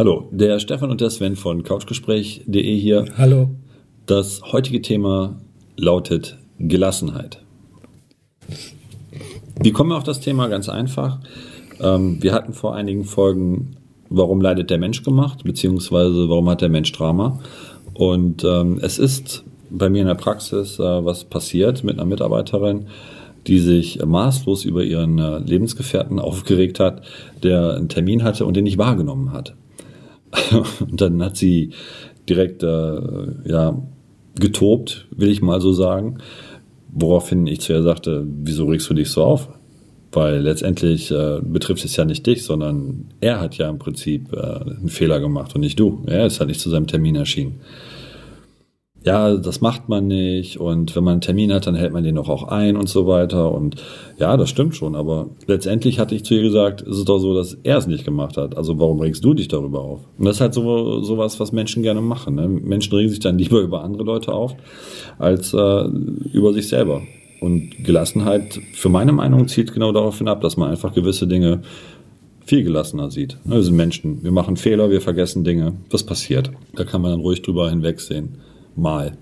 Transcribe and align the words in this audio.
Hallo, 0.00 0.30
der 0.30 0.58
Stefan 0.60 0.90
und 0.90 1.02
der 1.02 1.10
Sven 1.10 1.36
von 1.36 1.62
couchgespräch.de 1.62 2.78
hier. 2.78 3.04
Hallo. 3.18 3.50
Das 4.06 4.40
heutige 4.50 4.80
Thema 4.80 5.38
lautet 5.76 6.38
Gelassenheit. 6.58 7.42
Wie 9.62 9.72
kommen 9.72 9.90
wir 9.90 9.98
auf 9.98 10.04
das 10.04 10.20
Thema? 10.20 10.48
Ganz 10.48 10.70
einfach. 10.70 11.18
Ähm, 11.82 12.16
wir 12.22 12.32
hatten 12.32 12.54
vor 12.54 12.74
einigen 12.74 13.04
Folgen, 13.04 13.76
warum 14.08 14.40
leidet 14.40 14.70
der 14.70 14.78
Mensch 14.78 15.02
gemacht, 15.02 15.44
beziehungsweise 15.44 16.30
warum 16.30 16.48
hat 16.48 16.62
der 16.62 16.70
Mensch 16.70 16.92
Drama. 16.92 17.38
Und 17.92 18.42
ähm, 18.42 18.80
es 18.80 18.98
ist 18.98 19.44
bei 19.68 19.90
mir 19.90 20.00
in 20.00 20.08
der 20.08 20.14
Praxis 20.14 20.78
äh, 20.78 21.04
was 21.04 21.24
passiert 21.24 21.84
mit 21.84 21.98
einer 21.98 22.06
Mitarbeiterin, 22.06 22.86
die 23.46 23.58
sich 23.58 24.02
maßlos 24.02 24.64
über 24.64 24.82
ihren 24.82 25.18
äh, 25.18 25.40
Lebensgefährten 25.40 26.18
aufgeregt 26.20 26.80
hat, 26.80 27.02
der 27.42 27.74
einen 27.74 27.90
Termin 27.90 28.24
hatte 28.24 28.46
und 28.46 28.56
den 28.56 28.64
nicht 28.64 28.78
wahrgenommen 28.78 29.34
hat. 29.34 29.56
und 30.80 31.00
dann 31.00 31.22
hat 31.22 31.36
sie 31.36 31.70
direkt 32.28 32.62
äh, 32.62 33.00
ja, 33.48 33.82
getobt, 34.38 35.08
will 35.10 35.30
ich 35.30 35.42
mal 35.42 35.60
so 35.60 35.72
sagen. 35.72 36.18
Woraufhin 36.92 37.46
ich 37.46 37.60
zu 37.60 37.72
ihr 37.72 37.82
sagte, 37.82 38.26
wieso 38.26 38.66
regst 38.66 38.88
du 38.90 38.94
dich 38.94 39.10
so 39.10 39.22
auf? 39.22 39.48
Weil 40.12 40.40
letztendlich 40.40 41.10
äh, 41.12 41.40
betrifft 41.42 41.84
es 41.84 41.96
ja 41.96 42.04
nicht 42.04 42.26
dich, 42.26 42.44
sondern 42.44 43.12
er 43.20 43.40
hat 43.40 43.58
ja 43.58 43.68
im 43.68 43.78
Prinzip 43.78 44.32
äh, 44.32 44.38
einen 44.38 44.88
Fehler 44.88 45.20
gemacht 45.20 45.54
und 45.54 45.60
nicht 45.60 45.78
du. 45.78 46.02
Er 46.06 46.26
ist 46.26 46.40
halt 46.40 46.48
nicht 46.48 46.60
zu 46.60 46.70
seinem 46.70 46.88
Termin 46.88 47.14
erschienen 47.14 47.60
ja, 49.02 49.36
das 49.36 49.62
macht 49.62 49.88
man 49.88 50.08
nicht 50.08 50.60
und 50.60 50.94
wenn 50.94 51.04
man 51.04 51.12
einen 51.12 51.20
Termin 51.22 51.52
hat, 51.52 51.66
dann 51.66 51.74
hält 51.74 51.92
man 51.92 52.04
den 52.04 52.16
doch 52.16 52.28
auch 52.28 52.44
ein 52.44 52.76
und 52.76 52.88
so 52.88 53.06
weiter 53.06 53.52
und 53.52 53.76
ja, 54.18 54.36
das 54.36 54.50
stimmt 54.50 54.76
schon, 54.76 54.94
aber 54.94 55.30
letztendlich 55.46 55.98
hatte 55.98 56.14
ich 56.14 56.24
zu 56.24 56.34
ihr 56.34 56.42
gesagt, 56.42 56.82
es 56.82 56.98
ist 56.98 57.08
doch 57.08 57.18
so, 57.18 57.34
dass 57.34 57.56
er 57.62 57.78
es 57.78 57.86
nicht 57.86 58.04
gemacht 58.04 58.36
hat, 58.36 58.58
also 58.58 58.78
warum 58.78 59.00
regst 59.00 59.24
du 59.24 59.32
dich 59.32 59.48
darüber 59.48 59.80
auf? 59.80 60.00
Und 60.18 60.26
das 60.26 60.36
ist 60.36 60.40
halt 60.42 60.54
so 60.54 61.02
sowas, 61.02 61.40
was 61.40 61.52
Menschen 61.52 61.82
gerne 61.82 62.02
machen. 62.02 62.34
Ne? 62.34 62.46
Menschen 62.48 62.94
regen 62.94 63.08
sich 63.08 63.20
dann 63.20 63.38
lieber 63.38 63.60
über 63.60 63.82
andere 63.82 64.04
Leute 64.04 64.32
auf, 64.32 64.54
als 65.18 65.54
äh, 65.54 65.84
über 66.32 66.52
sich 66.52 66.68
selber. 66.68 67.02
Und 67.40 67.84
Gelassenheit, 67.84 68.60
für 68.74 68.90
meine 68.90 69.12
Meinung, 69.12 69.48
zielt 69.48 69.72
genau 69.72 69.92
darauf 69.92 70.18
hinab, 70.18 70.42
dass 70.42 70.58
man 70.58 70.70
einfach 70.70 70.92
gewisse 70.92 71.26
Dinge 71.26 71.62
viel 72.44 72.64
gelassener 72.64 73.10
sieht. 73.10 73.38
Ne, 73.44 73.54
wir 73.54 73.62
sind 73.62 73.76
Menschen, 73.76 74.22
wir 74.22 74.32
machen 74.32 74.56
Fehler, 74.56 74.90
wir 74.90 75.00
vergessen 75.00 75.42
Dinge, 75.42 75.74
das 75.88 76.04
passiert. 76.04 76.50
Da 76.74 76.84
kann 76.84 77.00
man 77.00 77.12
dann 77.12 77.20
ruhig 77.20 77.40
drüber 77.40 77.70
hinwegsehen 77.70 78.36
mal. 78.76 79.16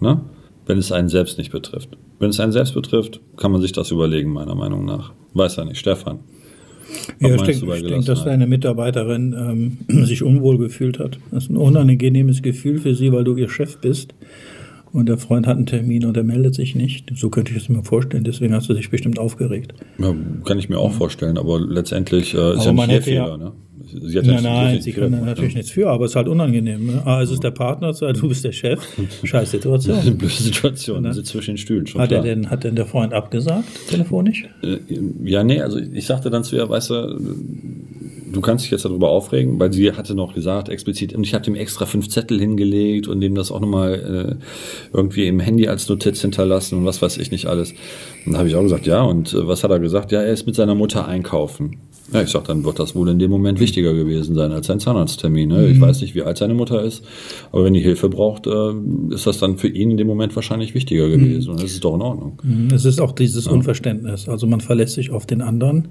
Ne? 0.00 0.20
Wenn 0.66 0.78
es 0.78 0.92
einen 0.92 1.08
selbst 1.08 1.38
nicht 1.38 1.52
betrifft. 1.52 1.96
Wenn 2.18 2.30
es 2.30 2.40
einen 2.40 2.52
selbst 2.52 2.74
betrifft, 2.74 3.20
kann 3.36 3.52
man 3.52 3.60
sich 3.60 3.72
das 3.72 3.90
überlegen, 3.90 4.32
meiner 4.32 4.54
Meinung 4.54 4.84
nach. 4.84 5.12
Weiß 5.34 5.56
ja 5.56 5.64
nicht, 5.64 5.78
Stefan. 5.78 6.20
Ja, 7.20 7.34
ich 7.34 7.42
denke, 7.42 7.76
ich 7.76 7.86
denke, 7.86 8.06
dass 8.06 8.24
deine 8.24 8.46
Mitarbeiterin 8.46 9.78
ähm, 9.88 10.04
sich 10.06 10.22
unwohl 10.22 10.58
gefühlt 10.58 10.98
hat. 10.98 11.18
Das 11.30 11.44
ist 11.44 11.50
ein 11.50 11.56
unangenehmes 11.56 12.42
Gefühl 12.42 12.78
für 12.78 12.94
sie, 12.94 13.12
weil 13.12 13.24
du 13.24 13.36
ihr 13.36 13.48
Chef 13.48 13.78
bist 13.78 14.14
und 14.92 15.08
der 15.08 15.18
Freund 15.18 15.46
hat 15.46 15.56
einen 15.56 15.66
Termin 15.66 16.04
und 16.04 16.16
er 16.16 16.22
meldet 16.22 16.54
sich 16.54 16.76
nicht. 16.76 17.10
So 17.16 17.28
könnte 17.28 17.50
ich 17.52 17.58
es 17.58 17.68
mir 17.68 17.82
vorstellen. 17.82 18.22
Deswegen 18.22 18.54
hast 18.54 18.68
du 18.68 18.74
dich 18.74 18.90
bestimmt 18.90 19.18
aufgeregt. 19.18 19.74
Ja, 19.98 20.14
kann 20.44 20.58
ich 20.58 20.68
mir 20.68 20.78
auch 20.78 20.92
vorstellen, 20.92 21.36
aber 21.36 21.60
letztendlich 21.60 22.32
äh, 22.34 22.54
ist 22.54 22.66
aber 22.66 22.82
ja 22.82 22.86
nicht 22.86 22.90
ihr 22.92 23.02
Fehler. 23.02 23.28
Ja, 23.28 23.36
ne? 23.36 23.52
Sie 24.02 24.18
hat 24.18 24.26
nein, 24.26 24.42
nein, 24.42 24.80
sie 24.80 24.92
kann 24.92 25.10
natürlich 25.24 25.54
nichts 25.54 25.70
für, 25.70 25.88
aber 25.88 26.04
es 26.04 26.12
ist 26.12 26.16
halt 26.16 26.26
unangenehm. 26.26 26.86
Ne? 26.86 27.02
Ah, 27.04 27.22
es 27.22 27.30
ist 27.30 27.44
der 27.44 27.52
Partner, 27.52 27.92
du 27.92 28.28
bist 28.28 28.44
der 28.44 28.52
Chef. 28.52 28.80
Scheiß 29.24 29.52
Situation. 29.52 29.98
eine 29.98 30.10
blöde 30.12 30.34
Situation, 30.34 31.02
ne? 31.02 31.14
sitzt 31.14 31.28
zwischen 31.28 31.52
den 31.52 31.58
Stühlen. 31.58 31.86
Schon 31.86 32.00
hat, 32.00 32.10
er 32.10 32.22
denn, 32.22 32.50
hat 32.50 32.64
denn 32.64 32.74
der 32.74 32.86
Freund 32.86 33.12
abgesagt, 33.12 33.64
telefonisch? 33.88 34.48
Äh, 34.62 34.78
ja, 35.24 35.44
nee, 35.44 35.60
also 35.60 35.78
ich 35.78 36.06
sagte 36.06 36.30
dann 36.30 36.42
zu 36.42 36.56
ihr, 36.56 36.68
weißt 36.68 36.90
du, 36.90 37.20
du 38.32 38.40
kannst 38.40 38.64
dich 38.64 38.72
jetzt 38.72 38.84
darüber 38.84 39.10
aufregen, 39.10 39.58
weil 39.60 39.72
sie 39.72 39.92
hatte 39.92 40.14
noch 40.14 40.34
gesagt, 40.34 40.68
explizit, 40.68 41.14
und 41.14 41.24
ich 41.24 41.34
habe 41.34 41.44
dem 41.44 41.54
extra 41.54 41.86
fünf 41.86 42.08
Zettel 42.08 42.40
hingelegt 42.40 43.06
und 43.06 43.20
dem 43.20 43.34
das 43.34 43.52
auch 43.52 43.60
nochmal 43.60 44.38
äh, 44.40 44.44
irgendwie 44.92 45.26
im 45.28 45.40
Handy 45.40 45.68
als 45.68 45.88
Notiz 45.88 46.20
hinterlassen 46.20 46.78
und 46.78 46.84
was 46.84 47.00
weiß 47.00 47.18
ich 47.18 47.30
nicht 47.30 47.46
alles. 47.46 47.74
Und 48.26 48.32
da 48.32 48.38
habe 48.38 48.48
ich 48.48 48.56
auch 48.56 48.62
gesagt, 48.62 48.86
ja, 48.86 49.02
und 49.02 49.32
äh, 49.32 49.46
was 49.46 49.62
hat 49.62 49.70
er 49.70 49.78
gesagt? 49.78 50.12
Ja, 50.12 50.20
er 50.22 50.32
ist 50.32 50.46
mit 50.46 50.56
seiner 50.56 50.74
Mutter 50.74 51.06
einkaufen. 51.06 51.76
Ja, 52.14 52.22
ich 52.22 52.30
sag, 52.30 52.44
dann 52.44 52.64
wird 52.64 52.78
das 52.78 52.94
wohl 52.94 53.08
in 53.08 53.18
dem 53.18 53.30
Moment 53.30 53.58
wichtiger 53.58 53.92
gewesen 53.92 54.34
sein 54.36 54.52
als 54.52 54.70
ein 54.70 54.78
Zahnarzttermin. 54.78 55.48
Ne? 55.48 55.58
Mhm. 55.58 55.72
Ich 55.72 55.80
weiß 55.80 56.00
nicht, 56.00 56.14
wie 56.14 56.22
alt 56.22 56.38
seine 56.38 56.54
Mutter 56.54 56.82
ist, 56.82 57.04
aber 57.50 57.64
wenn 57.64 57.74
die 57.74 57.80
Hilfe 57.80 58.08
braucht, 58.08 58.46
äh, 58.46 58.72
ist 59.10 59.26
das 59.26 59.38
dann 59.38 59.58
für 59.58 59.68
ihn 59.68 59.90
in 59.90 59.96
dem 59.96 60.06
Moment 60.06 60.34
wahrscheinlich 60.36 60.74
wichtiger 60.74 61.08
gewesen. 61.08 61.48
Mhm. 61.48 61.54
Und 61.54 61.62
das 61.62 61.72
ist 61.72 61.84
doch 61.84 61.94
in 61.94 62.02
Ordnung. 62.02 62.40
Mhm. 62.42 62.68
Es 62.72 62.84
ist 62.84 63.00
auch 63.00 63.12
dieses 63.12 63.46
ja. 63.46 63.52
Unverständnis. 63.52 64.28
Also 64.28 64.46
man 64.46 64.60
verlässt 64.60 64.94
sich 64.94 65.10
auf 65.10 65.26
den 65.26 65.42
anderen 65.42 65.88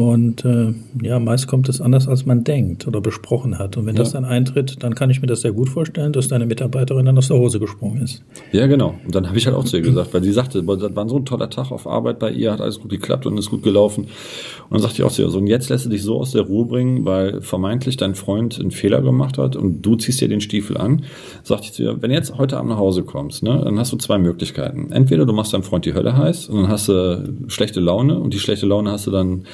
und 0.00 0.46
äh, 0.46 0.72
ja, 1.02 1.18
meist 1.18 1.46
kommt 1.46 1.68
es 1.68 1.82
anders, 1.82 2.08
als 2.08 2.24
man 2.24 2.42
denkt 2.42 2.86
oder 2.86 3.02
besprochen 3.02 3.58
hat. 3.58 3.76
Und 3.76 3.84
wenn 3.84 3.96
ja. 3.96 4.00
das 4.00 4.12
dann 4.12 4.24
eintritt, 4.24 4.82
dann 4.82 4.94
kann 4.94 5.10
ich 5.10 5.20
mir 5.20 5.26
das 5.26 5.42
sehr 5.42 5.52
gut 5.52 5.68
vorstellen, 5.68 6.14
dass 6.14 6.28
deine 6.28 6.46
Mitarbeiterin 6.46 7.04
dann 7.04 7.18
aus 7.18 7.28
der 7.28 7.36
Hose 7.36 7.60
gesprungen 7.60 8.00
ist. 8.00 8.22
Ja, 8.52 8.66
genau. 8.66 8.94
Und 9.04 9.14
dann 9.14 9.28
habe 9.28 9.36
ich 9.36 9.46
halt 9.46 9.54
auch 9.54 9.64
zu 9.64 9.76
ihr 9.76 9.82
gesagt, 9.82 10.14
weil 10.14 10.22
sie 10.22 10.32
sagte, 10.32 10.62
das 10.62 10.96
war 10.96 11.06
so 11.06 11.16
ein 11.16 11.26
toller 11.26 11.50
Tag 11.50 11.70
auf 11.70 11.86
Arbeit 11.86 12.18
bei 12.18 12.30
ihr, 12.30 12.50
hat 12.50 12.62
alles 12.62 12.80
gut 12.80 12.90
geklappt 12.90 13.26
und 13.26 13.36
ist 13.36 13.50
gut 13.50 13.62
gelaufen. 13.62 14.04
Und 14.04 14.70
dann 14.70 14.80
sagte 14.80 15.02
ich 15.02 15.04
auch 15.04 15.12
zu 15.12 15.20
ihr, 15.20 15.28
so, 15.28 15.36
und 15.36 15.48
jetzt 15.48 15.68
lässt 15.68 15.84
du 15.84 15.90
dich 15.90 16.02
so 16.02 16.18
aus 16.18 16.30
der 16.30 16.42
Ruhe 16.42 16.64
bringen, 16.64 17.04
weil 17.04 17.42
vermeintlich 17.42 17.98
dein 17.98 18.14
Freund 18.14 18.58
einen 18.58 18.70
Fehler 18.70 19.02
gemacht 19.02 19.36
hat 19.36 19.54
und 19.54 19.82
du 19.82 19.96
ziehst 19.96 20.22
dir 20.22 20.28
den 20.28 20.40
Stiefel 20.40 20.78
an. 20.78 21.02
Sagte 21.42 21.66
ich 21.66 21.72
zu 21.74 21.82
ihr, 21.82 22.00
wenn 22.00 22.08
du 22.08 22.16
jetzt 22.16 22.38
heute 22.38 22.56
Abend 22.56 22.70
nach 22.70 22.78
Hause 22.78 23.02
kommst, 23.02 23.42
ne, 23.42 23.60
dann 23.62 23.78
hast 23.78 23.92
du 23.92 23.98
zwei 23.98 24.16
Möglichkeiten. 24.16 24.92
Entweder 24.92 25.26
du 25.26 25.34
machst 25.34 25.52
deinem 25.52 25.62
Freund 25.62 25.84
die 25.84 25.92
Hölle 25.92 26.16
heiß 26.16 26.48
und 26.48 26.62
dann 26.62 26.68
hast 26.68 26.88
du 26.88 27.34
schlechte 27.48 27.80
Laune 27.80 28.18
und 28.18 28.32
die 28.32 28.38
schlechte 28.38 28.64
Laune 28.64 28.90
hast 28.92 29.06
du 29.06 29.10
dann 29.10 29.44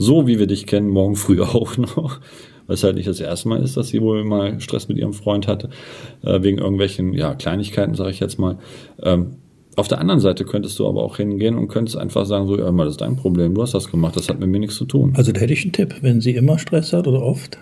so 0.00 0.26
wie 0.26 0.38
wir 0.38 0.46
dich 0.46 0.66
kennen, 0.66 0.88
morgen 0.88 1.14
früh 1.14 1.40
auch 1.42 1.76
noch. 1.76 2.20
Weil 2.66 2.74
es 2.74 2.84
halt 2.84 2.96
nicht 2.96 3.08
das 3.08 3.20
erste 3.20 3.48
Mal 3.48 3.62
ist, 3.62 3.76
dass 3.76 3.88
sie 3.88 4.00
wohl 4.00 4.24
mal 4.24 4.60
Stress 4.60 4.88
mit 4.88 4.96
ihrem 4.96 5.12
Freund 5.12 5.46
hatte, 5.46 5.70
äh, 6.22 6.42
wegen 6.42 6.58
irgendwelchen 6.58 7.12
ja, 7.14 7.34
Kleinigkeiten, 7.34 7.94
sage 7.94 8.10
ich 8.10 8.20
jetzt 8.20 8.38
mal. 8.38 8.58
Ähm, 9.02 9.36
auf 9.76 9.88
der 9.88 9.98
anderen 9.98 10.20
Seite 10.20 10.44
könntest 10.44 10.78
du 10.78 10.86
aber 10.86 11.02
auch 11.02 11.16
hingehen 11.16 11.56
und 11.56 11.68
könntest 11.68 11.96
einfach 11.96 12.26
sagen, 12.26 12.46
so, 12.46 12.58
ja, 12.58 12.70
mal, 12.70 12.84
das 12.84 12.94
ist 12.94 13.00
dein 13.00 13.16
Problem, 13.16 13.54
du 13.54 13.62
hast 13.62 13.74
das 13.74 13.90
gemacht, 13.90 14.16
das 14.16 14.28
hat 14.28 14.40
mit 14.40 14.48
mir 14.48 14.58
nichts 14.58 14.76
zu 14.76 14.84
tun. 14.84 15.12
Also 15.16 15.32
da 15.32 15.40
hätte 15.40 15.52
ich 15.52 15.62
einen 15.62 15.72
Tipp, 15.72 15.96
wenn 16.00 16.20
sie 16.20 16.34
immer 16.34 16.58
Stress 16.58 16.92
hat 16.92 17.06
oder 17.06 17.22
oft, 17.22 17.58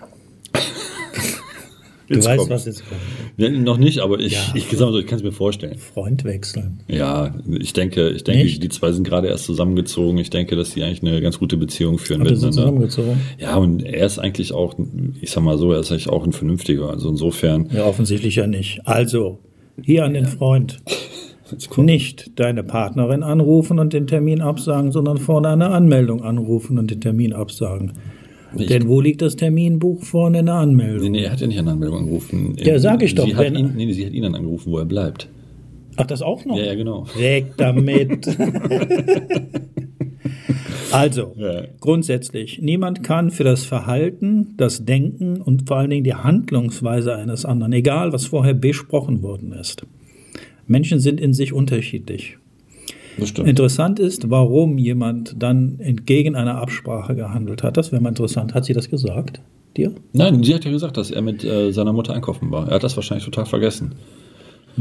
Du 2.09 2.15
jetzt 2.15 2.25
weißt, 2.25 2.39
kommt. 2.39 2.49
was 2.49 2.65
jetzt 2.65 2.83
kommt. 2.89 2.99
Ja, 3.37 3.49
noch 3.49 3.77
nicht, 3.77 3.99
aber 3.99 4.19
ich, 4.19 4.33
ja, 4.33 4.39
ich, 4.55 4.73
ich, 4.73 4.79
ich 4.81 5.05
kann 5.05 5.17
es 5.17 5.23
mir 5.23 5.31
vorstellen. 5.31 5.77
Freund 5.77 6.23
wechseln. 6.23 6.79
Ja, 6.87 7.35
ich 7.47 7.73
denke, 7.73 8.09
ich 8.09 8.23
denke, 8.23 8.45
nicht? 8.45 8.63
die 8.63 8.69
zwei 8.69 8.91
sind 8.91 9.03
gerade 9.07 9.27
erst 9.27 9.45
zusammengezogen. 9.45 10.17
Ich 10.17 10.31
denke, 10.31 10.55
dass 10.55 10.71
die 10.71 10.81
eigentlich 10.81 11.03
eine 11.03 11.21
ganz 11.21 11.37
gute 11.37 11.55
Beziehung 11.55 11.99
führen 11.99 12.21
aber 12.21 12.31
miteinander. 12.31 12.53
Sind 12.53 12.63
zusammengezogen. 12.63 13.21
Ja, 13.37 13.57
und 13.57 13.83
er 13.83 14.07
ist 14.07 14.17
eigentlich 14.17 14.53
auch, 14.53 14.73
ich 15.21 15.29
sag 15.29 15.43
mal 15.43 15.59
so, 15.59 15.71
er 15.71 15.81
ist 15.81 15.91
eigentlich 15.91 16.09
auch 16.09 16.25
ein 16.25 16.33
vernünftiger. 16.33 16.89
Also 16.89 17.09
insofern. 17.09 17.69
Ja, 17.71 17.85
offensichtlich 17.85 18.37
ja 18.37 18.47
nicht. 18.47 18.81
Also, 18.85 19.37
hier 19.79 20.03
an 20.03 20.15
den 20.15 20.25
Freund. 20.25 20.79
Nicht 21.77 22.39
deine 22.39 22.63
Partnerin 22.63 23.23
anrufen 23.23 23.79
und 23.79 23.93
den 23.93 24.05
Termin 24.05 24.39
absagen, 24.39 24.91
sondern 24.91 25.17
vorne 25.17 25.47
eine 25.47 25.69
Anmeldung 25.69 26.23
anrufen 26.23 26.77
und 26.77 26.91
den 26.91 27.01
Termin 27.01 27.33
absagen. 27.33 27.93
Nicht. 28.53 28.69
Denn 28.69 28.87
wo 28.87 28.99
liegt 28.99 29.21
das 29.21 29.35
Terminbuch 29.35 30.03
vorne 30.03 30.39
in 30.39 30.47
der 30.47 30.55
Anmeldung? 30.55 31.11
Nee, 31.11 31.19
nee, 31.19 31.23
er 31.25 31.31
hat 31.31 31.41
ja 31.41 31.47
nicht 31.47 31.59
an 31.59 31.67
Anmeldung 31.67 31.99
angerufen. 31.99 32.55
Ja, 32.57 32.79
sag 32.79 33.03
ich 33.03 33.15
doch. 33.15 33.25
Sie 33.25 33.35
hat 33.35 33.55
ihn, 33.55 33.73
nee, 33.75 33.91
sie 33.93 34.05
hat 34.05 34.13
ihn 34.13 34.23
dann 34.23 34.35
angerufen, 34.35 34.71
wo 34.71 34.79
er 34.79 34.85
bleibt. 34.85 35.27
Ach, 35.97 36.05
das 36.05 36.21
auch 36.21 36.45
noch? 36.45 36.57
Ja, 36.57 36.63
ja, 36.63 36.75
genau. 36.75 37.05
Weg 37.17 37.57
damit. 37.57 38.25
also, 40.91 41.33
ja. 41.37 41.63
grundsätzlich, 41.79 42.59
niemand 42.61 43.03
kann 43.03 43.31
für 43.31 43.43
das 43.43 43.65
Verhalten, 43.65 44.53
das 44.57 44.85
Denken 44.85 45.41
und 45.41 45.67
vor 45.67 45.77
allen 45.77 45.89
Dingen 45.89 46.05
die 46.05 46.13
Handlungsweise 46.15 47.15
eines 47.15 47.45
anderen, 47.45 47.73
egal 47.73 48.13
was 48.13 48.25
vorher 48.27 48.53
besprochen 48.53 49.21
worden 49.21 49.51
ist. 49.51 49.85
Menschen 50.67 50.99
sind 50.99 51.19
in 51.19 51.33
sich 51.33 51.51
unterschiedlich. 51.51 52.37
Interessant 53.45 53.99
ist, 53.99 54.29
warum 54.29 54.77
jemand 54.77 55.35
dann 55.41 55.79
entgegen 55.79 56.35
einer 56.35 56.55
Absprache 56.55 57.15
gehandelt 57.15 57.63
hat. 57.63 57.77
Das 57.77 57.91
wäre 57.91 58.01
mal 58.01 58.09
interessant. 58.09 58.53
Hat 58.53 58.65
sie 58.65 58.73
das 58.73 58.89
gesagt? 58.89 59.41
Dir? 59.77 59.93
Nein, 60.13 60.43
sie 60.43 60.55
hat 60.55 60.65
ja 60.65 60.71
gesagt, 60.71 60.97
dass 60.97 61.11
er 61.11 61.21
mit 61.21 61.43
äh, 61.43 61.71
seiner 61.71 61.93
Mutter 61.93 62.13
einkaufen 62.13 62.49
war. 62.51 62.67
Er 62.67 62.75
hat 62.75 62.83
das 62.83 62.95
wahrscheinlich 62.95 63.25
total 63.25 63.45
vergessen. 63.45 63.93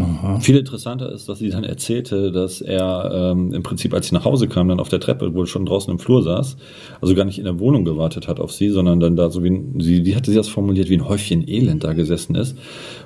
Aha. 0.00 0.40
Viel 0.40 0.56
interessanter 0.56 1.10
ist, 1.12 1.28
dass 1.28 1.38
sie 1.38 1.50
dann 1.50 1.64
erzählte, 1.64 2.30
dass 2.30 2.60
er 2.60 3.32
ähm, 3.32 3.52
im 3.52 3.62
Prinzip, 3.62 3.94
als 3.94 4.08
sie 4.08 4.14
nach 4.14 4.24
Hause 4.24 4.48
kam, 4.48 4.68
dann 4.68 4.80
auf 4.80 4.88
der 4.88 5.00
Treppe 5.00 5.34
wohl 5.34 5.46
schon 5.46 5.66
draußen 5.66 5.90
im 5.90 5.98
Flur 5.98 6.22
saß, 6.22 6.56
also 7.00 7.14
gar 7.14 7.24
nicht 7.24 7.38
in 7.38 7.44
der 7.44 7.58
Wohnung 7.58 7.84
gewartet 7.84 8.28
hat 8.28 8.40
auf 8.40 8.52
sie, 8.52 8.68
sondern 8.68 9.00
dann 9.00 9.16
da 9.16 9.30
so 9.30 9.42
wie 9.42 9.50
ein, 9.50 9.80
sie, 9.80 10.02
die 10.02 10.14
hatte 10.14 10.30
sie 10.30 10.36
das 10.36 10.48
formuliert, 10.48 10.88
wie 10.88 10.96
ein 10.96 11.08
Häufchen 11.08 11.48
Elend 11.48 11.84
da 11.84 11.92
gesessen 11.92 12.34
ist 12.34 12.56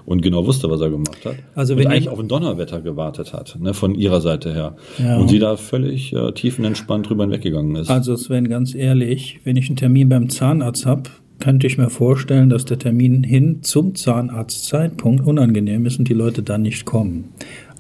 und 0.05 0.23
genau 0.23 0.47
wusste, 0.47 0.71
was 0.71 0.81
er 0.81 0.91
gemacht 0.91 1.25
hat. 1.25 1.37
Also 1.55 1.77
wenn 1.77 1.87
und 1.87 1.93
eigentlich 1.93 2.09
auf 2.09 2.19
ein 2.19 2.29
Donnerwetter 2.29 2.81
gewartet 2.81 3.33
hat, 3.33 3.57
ne, 3.61 3.75
von 3.75 3.95
ihrer 3.95 4.21
Seite 4.21 4.53
her. 4.53 4.77
Ja. 4.99 5.19
Und 5.19 5.29
sie 5.29 5.39
da 5.39 5.57
völlig 5.57 6.13
äh, 6.13 6.33
tiefenentspannt 6.33 7.09
drüber 7.09 7.25
hinweggegangen 7.25 7.77
ist. 7.77 7.91
Also 7.91 8.17
Sven, 8.17 8.49
ganz 8.49 8.75
ehrlich, 8.75 9.41
wenn 9.45 9.57
ich 9.57 9.69
einen 9.69 9.77
Termin 9.77 10.09
beim 10.09 10.29
Zahnarzt 10.29 10.87
habe, 10.87 11.11
könnte 11.43 11.67
ich 11.67 11.77
mir 11.77 11.91
vorstellen, 11.91 12.51
dass 12.51 12.67
der 12.67 12.79
Termin 12.79 13.25
hin 13.25 13.65
zum 13.65 13.97
Zahnarztzeitpunkt 13.97 15.27
unangenehm 15.27 15.85
ist 15.87 15.99
und 15.99 16.09
die 16.09 16.15
Leute 16.15 16.41
dann 16.45 16.63
nicht 16.63 16.85
kommen. 16.85 17.31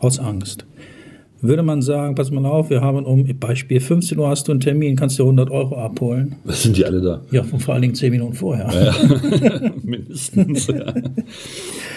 Aus 0.00 0.18
Angst. 0.18 0.66
würde 1.42 1.62
man 1.62 1.80
sagen, 1.80 2.16
pass 2.16 2.32
mal 2.32 2.44
auf, 2.44 2.70
wir 2.70 2.80
haben 2.80 3.04
um 3.04 3.24
Beispiel 3.38 3.78
15 3.78 4.18
Uhr 4.18 4.28
hast 4.28 4.48
du 4.48 4.52
einen 4.52 4.60
Termin, 4.60 4.96
kannst 4.96 5.16
du 5.20 5.22
100 5.22 5.50
Euro 5.52 5.76
abholen. 5.76 6.34
Was 6.42 6.64
sind 6.64 6.76
die 6.76 6.84
alle 6.84 7.00
da? 7.00 7.20
Ja, 7.30 7.44
vor 7.44 7.74
allen 7.74 7.82
Dingen 7.82 7.94
10 7.94 8.10
Minuten 8.10 8.34
vorher. 8.34 8.68
Ja, 8.72 9.70
mindestens. 9.84 10.66
Ja. 10.66 10.92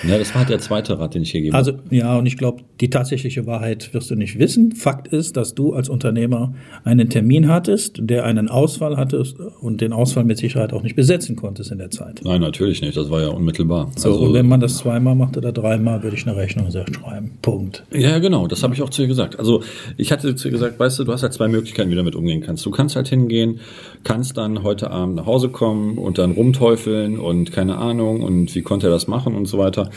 ja, 0.07 0.18
das 0.18 0.30
war 0.34 0.40
halt 0.40 0.50
der 0.50 0.60
zweite 0.60 1.00
Rat, 1.00 1.16
den 1.16 1.24
ich 1.24 1.31
hier 1.31 1.42
gebe. 1.42 1.56
Also 1.56 1.74
ja, 1.90 2.18
und 2.18 2.25
ich 2.25 2.38
glaube, 2.38 2.63
die 2.81 2.90
tatsächliche 2.90 3.46
Wahrheit 3.46 3.94
wirst 3.94 4.12
du 4.12 4.16
nicht 4.16 4.40
wissen. 4.40 4.74
Fakt 4.74 5.07
ist, 5.07 5.38
dass 5.38 5.56
du 5.56 5.74
als 5.74 5.90
Unternehmer 5.90 6.54
einen 6.84 7.10
Termin 7.10 7.48
hattest, 7.48 7.98
der 8.02 8.25
einen 8.25 8.50
Ausfall 8.50 8.98
hattest 8.98 9.38
und 9.40 9.81
den 9.81 9.94
Ausfall 9.94 10.24
mit 10.24 10.38
Sicherheit 10.38 10.74
auch 10.74 10.84
nicht 10.84 10.96
besetzen 10.96 11.36
konntest 11.36 11.72
in 11.72 11.78
der 11.78 11.92
Zeit. 11.92 12.22
Nein, 12.24 12.42
natürlich 12.42 12.81
nicht. 12.81 12.98
Das 12.98 13.10
war 13.10 13.22
ja 13.22 13.30
unmittelbar. 13.30 13.92
So, 13.96 14.12
also, 14.12 14.25
und 14.25 14.34
wenn 14.34 14.48
man 14.48 14.60
das 14.60 14.78
zweimal 14.78 15.16
macht 15.16 15.38
oder 15.38 15.52
dreimal, 15.52 16.04
würde 16.04 16.16
ich 16.16 16.28
eine 16.28 16.36
Rechnung 16.36 16.69
sehr 16.72 16.86
schreiben. 16.94 17.31
Punkt. 17.42 17.84
Ja, 17.94 18.19
genau. 18.19 18.48
Das 18.48 18.63
habe 18.63 18.74
ich 18.74 18.81
auch 18.81 18.90
zu 18.90 19.04
ihr 19.04 19.07
gesagt. 19.07 19.40
Also 19.40 19.63
ich 19.98 20.12
hatte 20.12 20.36
zu 20.36 20.48
ihr 20.48 20.52
gesagt, 20.52 20.80
weißt 20.80 21.00
du, 21.00 21.04
du 21.04 21.13
hast 21.13 21.24
halt 21.24 21.34
zwei 21.34 21.48
Möglichkeiten, 21.48 21.90
wie 21.90 21.96
du 21.96 22.02
damit 22.02 22.16
umgehen 22.16 22.42
kannst. 22.42 22.66
Du 22.66 22.72
kannst 22.72 22.96
halt 22.96 23.07
hingehen, 23.07 23.60
kannst 24.04 24.38
dann 24.38 24.63
heute 24.63 24.92
Abend 24.92 25.16
nach 25.16 25.25
Hause 25.25 25.50
kommen 25.50 25.98
und 25.98 26.18
dann 26.18 26.31
rumteufeln 26.31 27.19
und 27.19 27.52
keine 27.52 27.78
Ahnung 27.78 28.22
und 28.22 28.54
wie 28.56 28.62
konnte 28.62 28.88
er 28.88 28.92
das 28.92 29.07
machen 29.07 29.36
und 29.36 29.46
so 29.46 29.57
weiter. 29.57 29.90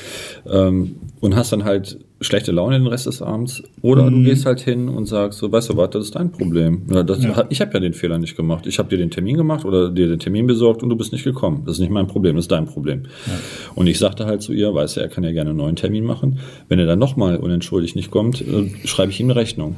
Ähm, 0.46 0.96
und 1.20 1.36
hast 1.36 1.52
dann 1.52 1.64
halt 1.64 1.98
schlechte 2.20 2.50
Laune 2.52 2.78
den 2.78 2.86
Rest 2.86 3.06
des 3.06 3.22
Abends. 3.22 3.62
Oder 3.80 4.10
mhm. 4.10 4.24
du 4.24 4.30
gehst 4.30 4.44
halt 4.44 4.60
hin 4.60 4.88
und 4.88 5.06
sagst 5.06 5.38
so, 5.38 5.50
weißt 5.50 5.70
du 5.70 5.76
was, 5.76 5.90
das 5.90 6.04
ist 6.06 6.14
dein 6.16 6.32
Problem. 6.32 6.82
Ja, 6.90 7.02
das, 7.02 7.22
ja. 7.22 7.46
Ich 7.48 7.60
habe 7.60 7.72
ja 7.74 7.80
den 7.80 7.92
Fehler 7.92 8.18
nicht 8.18 8.36
gemacht. 8.36 8.66
Ich 8.66 8.78
habe 8.78 8.88
dir 8.88 8.98
den 8.98 9.10
Termin 9.10 9.36
gemacht 9.36 9.64
oder 9.64 9.90
dir 9.90 10.08
den 10.08 10.18
Termin 10.18 10.46
besorgt 10.46 10.82
und 10.82 10.88
du 10.88 10.96
bist 10.96 11.12
nicht 11.12 11.24
gekommen. 11.24 11.62
Das 11.64 11.76
ist 11.76 11.80
nicht 11.80 11.92
mein 11.92 12.06
Problem, 12.08 12.34
das 12.34 12.44
ist 12.44 12.52
dein 12.52 12.66
Problem. 12.66 13.04
Ja. 13.26 13.32
Und 13.74 13.86
ich 13.86 13.98
sagte 13.98 14.26
halt 14.26 14.42
zu 14.42 14.52
ihr, 14.52 14.74
weißt 14.74 14.96
du, 14.96 15.00
er 15.00 15.08
kann 15.08 15.22
ja 15.22 15.32
gerne 15.32 15.50
einen 15.50 15.58
neuen 15.58 15.76
Termin 15.76 16.04
machen. 16.04 16.40
Wenn 16.68 16.78
er 16.78 16.86
dann 16.86 16.98
nochmal 16.98 17.36
unentschuldigt 17.36 17.94
nicht 17.94 18.10
kommt, 18.10 18.40
äh, 18.40 18.68
schreibe 18.84 19.12
ich 19.12 19.20
ihm 19.20 19.26
eine 19.26 19.36
Rechnung. 19.36 19.76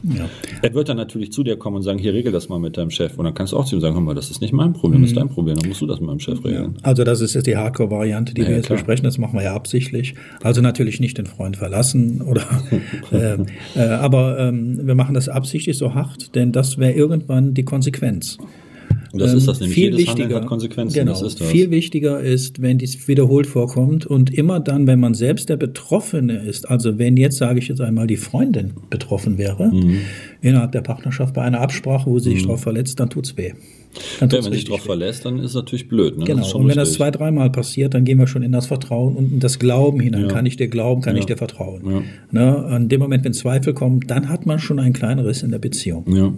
Er 0.63 0.75
wird 0.75 0.89
dann 0.89 0.97
natürlich 0.97 1.33
zu 1.33 1.43
dir 1.43 1.57
kommen 1.57 1.77
und 1.77 1.83
sagen, 1.83 1.99
hier 1.99 2.15
regel 2.15 2.33
das 2.33 2.49
mal 2.49 2.59
mit 2.59 2.77
deinem 2.77 2.91
Chef. 2.91 3.19
Und 3.19 3.25
dann 3.25 3.35
kannst 3.35 3.53
du 3.53 3.59
auch 3.59 3.67
zu 3.67 3.77
ihm 3.77 3.81
sagen, 3.81 3.95
hör 3.95 4.03
mal, 4.03 4.15
das 4.15 4.31
ist 4.31 4.41
nicht 4.41 4.53
mein 4.53 4.73
Problem, 4.73 5.03
das 5.03 5.11
ist 5.11 5.17
mhm. 5.17 5.21
dein 5.21 5.29
Problem. 5.29 5.57
Dann 5.57 5.69
musst 5.69 5.83
du 5.83 5.87
das 5.87 6.01
mit 6.01 6.09
meinem 6.09 6.21
Chef 6.21 6.43
regeln. 6.45 6.77
Also 6.83 7.05
das 7.05 7.21
ist 7.21 7.35
jetzt 7.35 7.47
die 7.47 7.57
Hardcore-Variante, 7.57 8.33
die 8.33 8.47
wir 8.47 8.57
jetzt 8.57 8.67
klar. 8.67 8.79
besprechen. 8.79 9.05
Das 9.05 9.19
machen 9.19 9.39
wir 9.39 9.45
ja 9.45 9.55
absichtlich. 9.55 10.15
Also 10.43 10.63
natürlich 10.63 11.01
nicht 11.01 11.19
den 11.19 11.27
Freund 11.27 11.57
verlassen 11.57 12.23
oder 12.31 12.43
äh, 13.13 13.37
äh, 13.77 13.89
aber 13.89 14.39
ähm, 14.39 14.87
wir 14.87 14.95
machen 14.95 15.15
das 15.15 15.29
absichtlich 15.29 15.77
so 15.77 15.95
hart, 15.95 16.35
denn 16.35 16.53
das 16.53 16.79
wäre 16.79 16.93
irgendwann 16.93 17.55
die 17.55 17.65
Konsequenz. 17.65 18.39
Und 19.13 19.21
das 19.21 19.35
ist 19.35 19.49
das 19.49 19.61
ähm, 19.61 19.69
nämlich. 19.69 19.75
Viel 19.75 19.85
Jedes 19.93 19.99
wichtiger, 20.07 20.37
hat 20.37 20.47
Konsequenzen. 20.47 20.95
Genau, 20.95 21.13
das 21.13 21.23
ist 21.23 21.41
das. 21.41 21.49
Viel 21.49 21.71
wichtiger 21.71 22.21
ist, 22.21 22.63
wenn 22.63 22.79
dies 22.79 23.09
wiederholt 23.09 23.47
vorkommt 23.47 24.07
und 24.07 24.33
immer 24.33 24.61
dann, 24.61 24.87
wenn 24.87 25.01
man 25.01 25.15
selbst 25.15 25.49
der 25.49 25.57
Betroffene 25.57 26.39
ist, 26.39 26.69
also 26.69 26.99
wenn 26.99 27.17
jetzt, 27.17 27.39
sage 27.39 27.59
ich 27.59 27.69
jetzt 27.69 27.81
einmal, 27.81 28.07
die 28.07 28.17
Freundin 28.17 28.73
betroffen 28.89 29.39
wäre, 29.39 29.73
mhm. 29.73 29.99
innerhalb 30.41 30.73
der 30.73 30.83
Partnerschaft 30.83 31.35
bei 31.35 31.43
einer 31.43 31.61
Absprache, 31.61 32.09
wo 32.09 32.19
sie 32.19 32.31
sich 32.31 32.43
mhm. 32.43 32.49
darauf 32.49 32.63
verletzt, 32.63 33.01
dann 33.01 33.11
tut's 33.11 33.37
weh. 33.37 33.53
Dann 34.21 34.29
ja, 34.31 34.45
wenn 34.45 34.53
sich 34.53 34.65
darauf 34.65 34.83
verlässt, 34.83 35.25
dann 35.25 35.39
ist 35.39 35.47
es 35.47 35.55
natürlich 35.55 35.89
blöd. 35.89 36.17
Ne? 36.17 36.25
Genau, 36.25 36.49
und 36.57 36.69
wenn 36.69 36.77
das 36.77 36.93
zwei, 36.93 37.11
dreimal 37.11 37.51
passiert, 37.51 37.95
dann 37.95 38.05
gehen 38.05 38.19
wir 38.19 38.27
schon 38.27 38.43
in 38.43 38.53
das 38.53 38.67
Vertrauen 38.67 39.17
und 39.17 39.33
in 39.33 39.41
das 39.41 39.59
Glauben 39.59 40.01
hinein. 40.01 40.23
Ja. 40.23 40.29
Kann 40.29 40.47
ich 40.47 40.57
dir 40.57 40.69
glauben, 40.69 41.03
kann 41.03 41.17
ja. 41.17 41.21
ich 41.21 41.27
dir 41.27 41.37
vertrauen? 41.37 41.83
Ja. 41.85 42.03
Ne? 42.31 42.65
An 42.67 42.89
dem 42.89 43.01
Moment, 43.01 43.25
wenn 43.25 43.33
Zweifel 43.33 43.75
kommen, 43.75 44.01
dann 44.07 44.29
hat 44.29 44.47
man 44.47 44.59
schon 44.59 44.79
einen 44.79 44.93
kleinen 44.93 45.25
Riss 45.25 45.43
in 45.43 45.51
der 45.51 45.59
Beziehung. 45.59 46.05
Ja. 46.15 46.33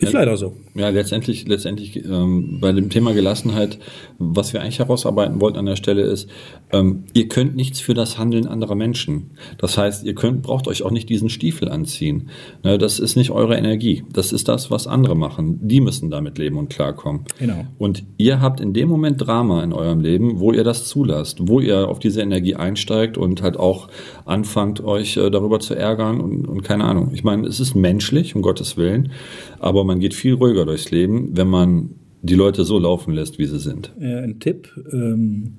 Ist 0.00 0.12
leider 0.12 0.36
so. 0.36 0.56
Ja, 0.74 0.88
letztendlich, 0.88 1.46
letztendlich 1.46 2.04
ähm, 2.04 2.58
bei 2.60 2.72
dem 2.72 2.88
Thema 2.88 3.12
Gelassenheit, 3.12 3.78
was 4.18 4.52
wir 4.52 4.62
eigentlich 4.62 4.78
herausarbeiten 4.78 5.40
wollten 5.40 5.58
an 5.58 5.66
der 5.66 5.76
Stelle 5.76 6.02
ist, 6.02 6.28
ähm, 6.72 7.04
ihr 7.12 7.28
könnt 7.28 7.54
nichts 7.54 7.80
für 7.80 7.92
das 7.92 8.16
Handeln 8.16 8.46
anderer 8.46 8.74
Menschen. 8.74 9.32
Das 9.58 9.76
heißt, 9.76 10.04
ihr 10.04 10.14
könnt, 10.14 10.42
braucht 10.42 10.68
euch 10.68 10.82
auch 10.82 10.90
nicht 10.90 11.08
diesen 11.08 11.28
Stiefel 11.28 11.68
anziehen. 11.68 12.30
Ne, 12.62 12.78
das 12.78 12.98
ist 12.98 13.16
nicht 13.16 13.30
eure 13.30 13.56
Energie. 13.56 14.04
Das 14.12 14.32
ist 14.32 14.48
das, 14.48 14.70
was 14.70 14.86
andere 14.86 15.14
machen. 15.16 15.58
Die 15.62 15.80
müssen 15.80 16.10
damit 16.10 16.38
leben 16.38 16.56
und 16.56 16.70
klarkommen. 16.70 17.24
Genau. 17.38 17.66
Und 17.78 18.04
ihr 18.16 18.40
habt 18.40 18.60
in 18.60 18.72
dem 18.72 18.88
Moment 18.88 19.20
Drama 19.20 19.62
in 19.62 19.72
eurem 19.72 20.00
Leben, 20.00 20.40
wo 20.40 20.52
ihr 20.52 20.64
das 20.64 20.86
zulasst, 20.86 21.48
wo 21.48 21.60
ihr 21.60 21.88
auf 21.88 21.98
diese 21.98 22.22
Energie 22.22 22.54
einsteigt 22.54 23.18
und 23.18 23.42
halt 23.42 23.58
auch 23.58 23.88
anfangt, 24.24 24.80
euch 24.82 25.18
äh, 25.18 25.30
darüber 25.30 25.60
zu 25.60 25.74
ärgern 25.74 26.20
und, 26.20 26.46
und 26.46 26.62
keine 26.62 26.84
Ahnung. 26.84 27.10
Ich 27.12 27.24
meine, 27.24 27.46
es 27.46 27.60
ist 27.60 27.74
menschlich, 27.74 28.34
um 28.34 28.42
Gottes 28.42 28.76
Willen, 28.76 29.12
aber 29.58 29.84
man 29.90 29.98
geht 29.98 30.14
viel 30.14 30.34
ruhiger 30.34 30.64
durchs 30.64 30.92
Leben, 30.92 31.36
wenn 31.36 31.48
man 31.48 31.90
die 32.22 32.36
Leute 32.36 32.64
so 32.64 32.78
laufen 32.78 33.12
lässt, 33.12 33.40
wie 33.40 33.46
sie 33.46 33.58
sind. 33.58 33.92
Ja, 33.98 34.20
ein 34.20 34.38
Tipp. 34.38 34.70
Ähm, 34.92 35.54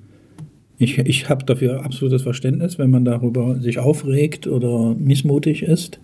ich 0.78 0.96
ich 0.98 1.28
habe 1.28 1.44
dafür 1.44 1.84
absolutes 1.84 2.22
Verständnis, 2.22 2.78
wenn 2.78 2.90
man 2.90 3.04
darüber 3.04 3.60
sich 3.60 3.78
aufregt 3.78 4.46
oder 4.46 4.94
missmutig 4.94 5.64
ist. 5.64 6.00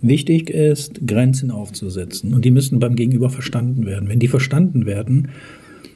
Wichtig 0.00 0.50
ist, 0.50 1.06
Grenzen 1.06 1.52
aufzusetzen. 1.52 2.34
Und 2.34 2.44
die 2.44 2.50
müssen 2.50 2.80
beim 2.80 2.96
Gegenüber 2.96 3.30
verstanden 3.30 3.86
werden. 3.86 4.08
Wenn 4.08 4.18
die 4.18 4.28
verstanden 4.28 4.84
werden, 4.84 5.28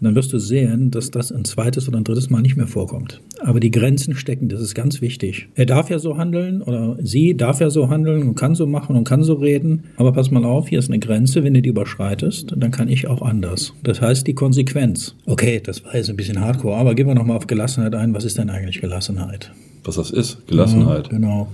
dann 0.05 0.15
wirst 0.15 0.33
du 0.33 0.39
sehen, 0.39 0.91
dass 0.91 1.11
das 1.11 1.33
ein 1.33 1.45
zweites 1.45 1.89
oder 1.89 1.99
ein 1.99 2.05
drittes 2.05 2.31
Mal 2.31 2.43
nicht 2.43 2.57
mehr 2.57 2.67
vorkommt. 2.67 3.21
Aber 3.41 3.61
die 3.61 3.71
Grenzen 3.71 4.15
stecken, 4.15 4.49
das 4.49 4.61
ist 4.61 4.75
ganz 4.75 5.01
wichtig. 5.01 5.49
Er 5.55 5.67
darf 5.67 5.91
ja 5.91 5.99
so 5.99 6.17
handeln 6.17 6.63
oder 6.63 6.97
sie 7.03 7.37
darf 7.37 7.61
ja 7.61 7.71
so 7.71 7.89
handeln 7.89 8.29
und 8.29 8.35
kann 8.35 8.55
so 8.55 8.67
machen 8.67 8.97
und 8.97 9.05
kann 9.05 9.23
so 9.23 9.35
reden. 9.35 9.85
Aber 9.97 10.13
pass 10.13 10.31
mal 10.31 10.45
auf, 10.45 10.69
hier 10.69 10.79
ist 10.79 10.91
eine 10.91 10.99
Grenze, 10.99 11.45
wenn 11.45 11.55
du 11.55 11.63
die 11.63 11.71
überschreitest, 11.71 12.55
dann 12.57 12.71
kann 12.71 12.89
ich 12.89 13.07
auch 13.07 13.23
anders. 13.23 13.75
Das 13.83 14.01
heißt 14.01 14.27
die 14.27 14.35
Konsequenz. 14.35 15.15
Okay, 15.27 15.61
das 15.63 15.85
war 15.85 15.95
jetzt 15.95 16.11
ein 16.11 16.17
bisschen 16.17 16.41
hardcore, 16.41 16.77
aber 16.77 16.95
gehen 16.95 17.07
wir 17.07 17.15
nochmal 17.15 17.37
auf 17.37 17.47
Gelassenheit 17.47 17.95
ein. 17.95 18.15
Was 18.15 18.25
ist 18.25 18.39
denn 18.39 18.51
eigentlich 18.51 18.81
Gelassenheit? 18.81 19.53
Was 19.85 19.97
das 19.97 20.11
ist? 20.11 20.47
Gelassenheit. 20.47 21.09
Ja, 21.09 21.19
genau. 21.19 21.49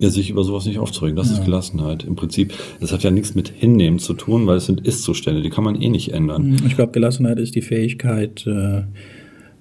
Ja, 0.00 0.10
sich 0.10 0.30
über 0.30 0.44
sowas 0.44 0.66
nicht 0.66 0.78
aufzuregen, 0.78 1.16
das 1.16 1.28
ja. 1.28 1.38
ist 1.38 1.44
Gelassenheit. 1.44 2.04
Im 2.04 2.16
Prinzip, 2.16 2.52
das 2.80 2.92
hat 2.92 3.02
ja 3.02 3.10
nichts 3.10 3.34
mit 3.34 3.48
Hinnehmen 3.48 3.98
zu 3.98 4.14
tun, 4.14 4.46
weil 4.46 4.58
es 4.58 4.66
sind 4.66 4.86
Ist-Zustände, 4.86 5.42
die 5.42 5.50
kann 5.50 5.64
man 5.64 5.80
eh 5.80 5.88
nicht 5.88 6.12
ändern. 6.12 6.56
Ich 6.66 6.76
glaube, 6.76 6.92
Gelassenheit 6.92 7.38
ist 7.38 7.54
die 7.54 7.62
Fähigkeit, 7.62 8.46
äh, 8.46 8.82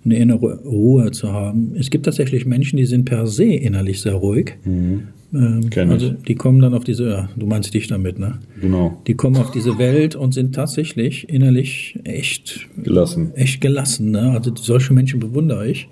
eine 0.05 0.15
innere 0.15 0.61
Ruhe 0.63 1.11
zu 1.11 1.33
haben. 1.33 1.73
Es 1.77 1.89
gibt 1.89 2.05
tatsächlich 2.05 2.45
Menschen, 2.45 2.77
die 2.77 2.85
sind 2.85 3.05
per 3.05 3.27
se 3.27 3.45
innerlich 3.45 4.01
sehr 4.01 4.13
ruhig. 4.13 4.55
Mhm. 4.63 5.07
Ähm, 5.33 5.69
also 5.89 6.11
die 6.11 6.35
kommen 6.35 6.61
dann 6.61 6.73
auf 6.73 6.83
diese, 6.83 7.09
ja, 7.09 7.29
du 7.35 7.45
meinst 7.45 7.73
dich 7.73 7.87
damit, 7.87 8.17
ne? 8.17 8.39
Genau. 8.61 9.01
Die 9.07 9.15
kommen 9.15 9.35
auf 9.37 9.51
diese 9.51 9.77
Welt 9.77 10.15
und 10.15 10.33
sind 10.33 10.55
tatsächlich 10.55 11.27
innerlich 11.27 11.99
echt 12.05 12.67
gelassen. 12.81 13.31
Echt 13.35 13.59
gelassen, 13.59 14.11
ne? 14.11 14.31
Also 14.31 14.51
solche 14.55 14.93
Menschen 14.93 15.19
bewundere 15.19 15.67
ich. 15.67 15.89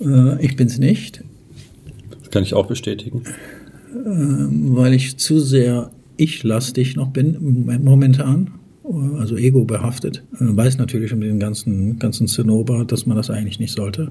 Äh, 0.00 0.42
ich 0.42 0.56
bin 0.56 0.68
es 0.68 0.78
nicht. 0.78 1.22
Kann 2.30 2.42
ich 2.42 2.54
auch 2.54 2.66
bestätigen. 2.66 3.22
Ähm, 3.94 4.76
weil 4.76 4.94
ich 4.94 5.16
zu 5.16 5.38
sehr 5.40 5.90
ich-lastig 6.16 6.96
noch 6.96 7.08
bin 7.08 7.64
momentan, 7.82 8.50
also 9.18 9.36
ego 9.36 9.64
behaftet. 9.64 10.24
Äh, 10.34 10.56
weiß 10.56 10.78
natürlich 10.78 11.12
um 11.12 11.20
den 11.20 11.38
ganzen, 11.38 11.98
ganzen 11.98 12.26
Zinnober, 12.26 12.84
dass 12.84 13.06
man 13.06 13.16
das 13.16 13.30
eigentlich 13.30 13.60
nicht 13.60 13.72
sollte. 13.72 14.10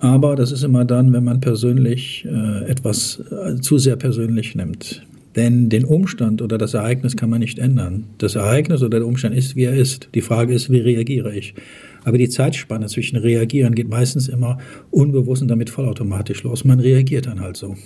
Aber 0.00 0.34
das 0.34 0.50
ist 0.50 0.64
immer 0.64 0.84
dann, 0.84 1.12
wenn 1.12 1.24
man 1.24 1.40
persönlich 1.40 2.26
äh, 2.26 2.64
etwas 2.70 3.22
äh, 3.30 3.60
zu 3.60 3.78
sehr 3.78 3.96
persönlich 3.96 4.54
nimmt. 4.54 5.02
Denn 5.36 5.68
den 5.68 5.84
Umstand 5.84 6.42
oder 6.42 6.58
das 6.58 6.74
Ereignis 6.74 7.16
kann 7.16 7.30
man 7.30 7.40
nicht 7.40 7.58
ändern. 7.58 8.04
Das 8.18 8.34
Ereignis 8.34 8.82
oder 8.82 8.98
der 8.98 9.06
Umstand 9.06 9.36
ist, 9.36 9.54
wie 9.54 9.64
er 9.64 9.74
ist. 9.74 10.08
Die 10.14 10.22
Frage 10.22 10.54
ist, 10.54 10.70
wie 10.70 10.80
reagiere 10.80 11.34
ich? 11.34 11.54
Aber 12.04 12.18
die 12.18 12.28
Zeitspanne 12.28 12.86
zwischen 12.86 13.16
Reagieren 13.16 13.74
geht 13.74 13.88
meistens 13.88 14.28
immer 14.28 14.58
unbewusst 14.90 15.42
und 15.42 15.48
damit 15.48 15.70
vollautomatisch 15.70 16.42
los. 16.42 16.64
Man 16.64 16.80
reagiert 16.80 17.26
dann 17.26 17.40
halt 17.40 17.56
so. 17.56 17.76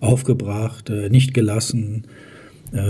Aufgebracht, 0.00 0.90
äh, 0.90 1.10
nicht 1.10 1.32
gelassen, 1.32 2.04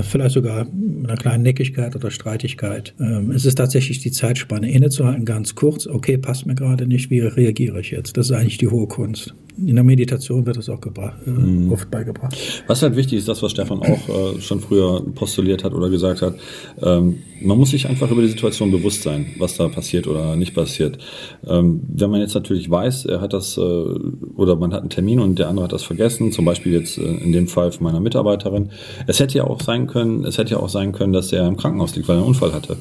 vielleicht 0.03 0.35
sogar 0.35 0.65
mit 0.65 1.11
einer 1.11 1.19
kleinen 1.19 1.43
Neckigkeit 1.43 1.97
oder 1.97 2.11
Streitigkeit. 2.11 2.95
Ähm, 3.01 3.31
es 3.33 3.45
ist 3.45 3.57
tatsächlich 3.57 4.01
die 4.01 4.13
Zeitspanne 4.13 4.71
innezuhalten, 4.71 5.25
ganz 5.25 5.55
kurz, 5.55 5.87
okay, 5.87 6.19
passt 6.19 6.47
mir 6.47 6.55
gerade 6.55 6.87
nicht, 6.87 7.11
wie 7.11 7.21
reagiere 7.21 7.81
ich 7.81 7.91
jetzt? 7.91 8.17
Das 8.17 8.27
ist 8.31 8.33
eigentlich 8.33 8.59
die 8.59 8.69
hohe 8.69 8.87
Kunst. 8.87 9.35
In 9.59 9.75
der 9.75 9.85
Meditation 9.85 10.47
wird 10.47 10.57
das 10.57 10.69
auch 10.71 10.81
äh, 10.87 11.31
mhm. 11.31 11.71
oft 11.71 11.91
beigebracht. 11.91 12.37
Was 12.67 12.83
halt 12.83 12.97
wichtig 12.97 13.19
ist, 13.19 13.29
das, 13.29 13.43
was 13.43 13.51
Stefan 13.51 13.81
auch 13.81 14.37
äh, 14.37 14.41
schon 14.41 14.61
früher 14.61 15.05
postuliert 15.15 15.63
hat 15.63 15.75
oder 15.75 15.91
gesagt 15.91 16.23
hat, 16.23 16.37
ähm, 16.81 17.19
man 17.43 17.59
muss 17.59 17.71
sich 17.71 17.89
einfach 17.89 18.11
über 18.11 18.23
die 18.23 18.29
Situation 18.29 18.71
bewusst 18.71 19.03
sein, 19.03 19.27
was 19.39 19.57
da 19.57 19.69
passiert 19.69 20.07
oder 20.07 20.37
nicht 20.37 20.55
passiert. 20.55 20.99
Ähm, 21.47 21.83
wenn 21.89 22.11
man 22.11 22.21
jetzt 22.21 22.35
natürlich 22.35 22.71
weiß, 22.71 23.05
er 23.07 23.21
hat 23.21 23.33
das 23.33 23.59
äh, 23.59 23.61
oder 23.61 24.57
man 24.57 24.73
hat 24.73 24.81
einen 24.81 24.91
Termin 24.91 25.21
und 25.21 25.39
der 25.39 25.49
andere 25.49 25.65
hat 25.65 25.73
das 25.73 25.83
vergessen, 25.83 26.33
zum 26.33 26.45
Beispiel 26.45 26.73
jetzt 26.73 26.99
äh, 26.99 27.03
in 27.03 27.33
dem 27.33 27.47
Fall 27.49 27.73
von 27.73 27.85
meiner 27.85 28.01
Mitarbeiterin, 28.01 28.71
es 29.07 29.21
hätte 29.21 29.39
ja 29.39 29.45
auch 29.45 29.61
sein 29.61 29.72
können, 29.87 30.25
es 30.25 30.39
hätte 30.39 30.53
ja 30.53 30.57
auch 30.59 30.69
sein 30.69 30.93
können, 30.93 31.13
dass 31.13 31.33
er 31.33 31.47
im 31.47 31.57
Krankenhaus 31.57 31.95
liegt, 31.97 32.09
weil 32.09 32.17
er 32.17 32.21
einen 32.21 32.29
Unfall 32.29 32.53
hatte. 32.53 32.77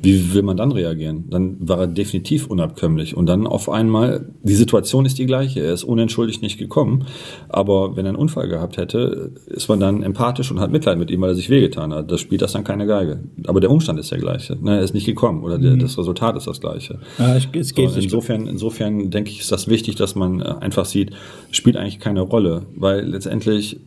Wie 0.00 0.32
will 0.32 0.42
man 0.42 0.56
dann 0.56 0.70
reagieren? 0.70 1.24
Dann 1.28 1.56
war 1.60 1.80
er 1.80 1.86
definitiv 1.88 2.46
unabkömmlich. 2.46 3.16
Und 3.16 3.26
dann 3.26 3.46
auf 3.46 3.68
einmal, 3.68 4.26
die 4.42 4.54
Situation 4.54 5.04
ist 5.06 5.18
die 5.18 5.26
gleiche. 5.26 5.60
Er 5.60 5.72
ist 5.72 5.82
unentschuldigt 5.82 6.40
nicht 6.40 6.56
gekommen. 6.56 7.06
Aber 7.48 7.96
wenn 7.96 8.06
er 8.06 8.10
einen 8.10 8.18
Unfall 8.18 8.48
gehabt 8.48 8.76
hätte, 8.76 9.32
ist 9.46 9.68
man 9.68 9.80
dann 9.80 10.04
empathisch 10.04 10.50
und 10.52 10.60
hat 10.60 10.70
Mitleid 10.70 10.98
mit 10.98 11.10
ihm, 11.10 11.20
weil 11.20 11.30
er 11.30 11.34
sich 11.34 11.50
wehgetan 11.50 11.92
hat. 11.92 12.10
Das 12.10 12.20
spielt 12.20 12.42
das 12.42 12.52
dann 12.52 12.62
keine 12.62 12.86
Geige. 12.86 13.20
Aber 13.46 13.60
der 13.60 13.70
Umstand 13.70 13.98
ist 13.98 14.12
der 14.12 14.18
gleiche. 14.18 14.56
Ne, 14.62 14.76
er 14.76 14.82
ist 14.82 14.94
nicht 14.94 15.06
gekommen 15.06 15.42
oder 15.42 15.58
der, 15.58 15.72
mhm. 15.72 15.80
das 15.80 15.98
Resultat 15.98 16.36
ist 16.36 16.46
das 16.46 16.60
gleiche. 16.60 17.00
Ja, 17.18 17.34
es, 17.34 17.48
es 17.52 17.74
geht 17.74 17.90
so, 17.90 17.98
insofern, 18.00 18.46
insofern 18.46 19.10
denke 19.10 19.30
ich, 19.30 19.40
ist 19.40 19.50
das 19.50 19.66
wichtig, 19.66 19.96
dass 19.96 20.14
man 20.14 20.40
äh, 20.40 20.44
einfach 20.60 20.84
sieht, 20.84 21.10
spielt 21.50 21.76
eigentlich 21.76 21.98
keine 21.98 22.20
Rolle. 22.20 22.66
Weil 22.76 23.04
letztendlich 23.04 23.80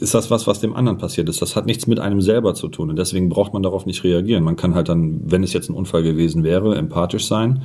ist 0.00 0.14
das 0.14 0.30
was, 0.30 0.46
was 0.46 0.60
dem 0.60 0.74
anderen 0.74 0.98
passiert 0.98 1.28
ist. 1.28 1.42
Das 1.42 1.56
hat 1.56 1.66
nichts 1.66 1.86
mit 1.86 2.00
einem 2.00 2.20
selber 2.20 2.54
zu 2.54 2.68
tun 2.68 2.90
und 2.90 2.98
deswegen 2.98 3.28
braucht 3.28 3.52
man 3.52 3.62
darauf 3.62 3.86
nicht 3.86 4.02
reagieren. 4.02 4.42
Man 4.42 4.56
kann 4.56 4.74
halt 4.74 4.88
dann, 4.88 5.20
wenn 5.30 5.42
es 5.42 5.52
jetzt 5.52 5.68
ein 5.68 5.74
Unfall 5.74 6.02
gewesen 6.02 6.42
wäre, 6.42 6.76
empathisch 6.76 7.26
sein 7.26 7.62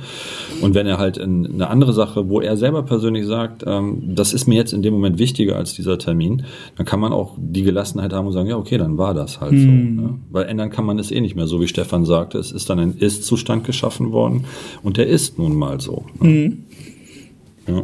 und 0.60 0.74
wenn 0.74 0.86
er 0.86 0.98
halt 0.98 1.16
in 1.16 1.46
eine 1.46 1.68
andere 1.68 1.92
Sache, 1.92 2.28
wo 2.28 2.40
er 2.40 2.56
selber 2.56 2.82
persönlich 2.82 3.26
sagt, 3.26 3.64
ähm, 3.66 4.14
das 4.14 4.34
ist 4.34 4.46
mir 4.46 4.56
jetzt 4.56 4.72
in 4.72 4.82
dem 4.82 4.92
Moment 4.92 5.18
wichtiger 5.18 5.56
als 5.56 5.74
dieser 5.74 5.98
Termin, 5.98 6.44
dann 6.76 6.84
kann 6.84 7.00
man 7.00 7.12
auch 7.12 7.34
die 7.38 7.62
Gelassenheit 7.62 8.12
haben 8.12 8.26
und 8.26 8.32
sagen, 8.32 8.48
ja 8.48 8.56
okay, 8.56 8.76
dann 8.76 8.98
war 8.98 9.14
das 9.14 9.40
halt 9.40 9.52
mhm. 9.52 9.96
so. 9.96 10.02
Ne? 10.02 10.20
Weil 10.30 10.44
ändern 10.44 10.70
kann 10.70 10.84
man 10.84 10.98
es 10.98 11.10
eh 11.10 11.20
nicht 11.20 11.36
mehr, 11.36 11.46
so 11.46 11.60
wie 11.60 11.68
Stefan 11.68 12.04
sagte, 12.04 12.38
es 12.38 12.52
ist 12.52 12.68
dann 12.68 12.78
ein 12.78 12.96
Ist-Zustand 12.98 13.64
geschaffen 13.64 14.12
worden 14.12 14.44
und 14.82 14.98
der 14.98 15.06
ist 15.06 15.38
nun 15.38 15.56
mal 15.56 15.80
so. 15.80 16.04
Ne? 16.20 16.28
Mhm. 16.28 16.64
Ja 17.66 17.82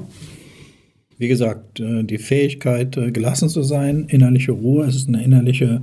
wie 1.23 1.29
gesagt, 1.29 1.79
äh, 1.79 2.03
die 2.03 2.19
Fähigkeit, 2.19 2.97
äh, 2.97 3.13
gelassen 3.13 3.49
zu 3.49 3.63
sein, 3.63 4.07
innerliche 4.09 4.51
Ruhe, 4.51 4.85
es 4.85 4.97
ist 4.97 5.07
eine 5.09 5.23
innerliche, 5.23 5.81